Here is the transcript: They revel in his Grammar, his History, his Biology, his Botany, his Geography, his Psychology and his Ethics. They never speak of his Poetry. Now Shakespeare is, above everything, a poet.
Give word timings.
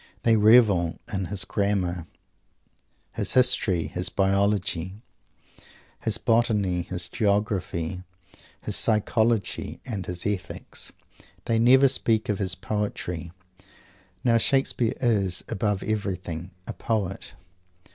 They 0.23 0.35
revel 0.35 0.97
in 1.13 1.25
his 1.25 1.45
Grammar, 1.45 2.07
his 3.11 3.35
History, 3.35 3.85
his 3.85 4.09
Biology, 4.09 4.95
his 5.99 6.17
Botany, 6.17 6.81
his 6.81 7.07
Geography, 7.07 8.01
his 8.63 8.75
Psychology 8.75 9.79
and 9.85 10.03
his 10.07 10.25
Ethics. 10.25 10.91
They 11.45 11.59
never 11.59 11.87
speak 11.87 12.29
of 12.29 12.39
his 12.39 12.55
Poetry. 12.55 13.31
Now 14.23 14.39
Shakespeare 14.39 14.95
is, 14.99 15.43
above 15.47 15.83
everything, 15.83 16.49
a 16.65 16.73
poet. 16.73 17.33